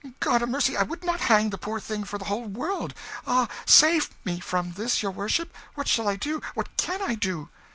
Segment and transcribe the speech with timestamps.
[0.19, 2.95] God a mercy, I would not hang the poor thing for the whole world!
[3.27, 7.49] Ah, save me from this, your worship what shall I do, what can I do?"